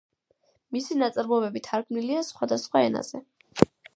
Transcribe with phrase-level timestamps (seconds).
[0.77, 3.23] მისი ნაწარმოებები თარგმნილია სხვადასხვა ენაზე.